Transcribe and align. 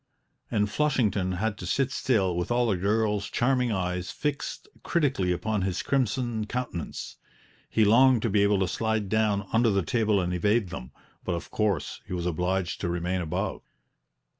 And 0.49 0.67
Flushington 0.67 1.33
had 1.33 1.59
to 1.59 1.67
sit 1.67 1.91
still 1.91 2.35
with 2.35 2.49
all 2.49 2.65
the 2.65 2.75
girls' 2.75 3.29
charming 3.29 3.71
eyes 3.71 4.09
fixed 4.09 4.67
critically 4.81 5.31
upon 5.31 5.61
his 5.61 5.83
crimson 5.83 6.47
countenance; 6.47 7.17
he 7.69 7.85
longed 7.85 8.23
to 8.23 8.29
be 8.31 8.41
able 8.41 8.57
to 8.61 8.67
slide 8.67 9.09
down 9.09 9.47
under 9.53 9.69
the 9.69 9.83
table 9.83 10.19
and 10.19 10.33
evade 10.33 10.69
them, 10.69 10.91
but 11.23 11.35
of 11.35 11.51
course 11.51 12.01
he 12.07 12.13
was 12.13 12.25
obliged 12.25 12.81
to 12.81 12.89
remain 12.89 13.21
above. 13.21 13.61